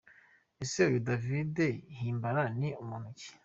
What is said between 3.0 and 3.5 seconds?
ki?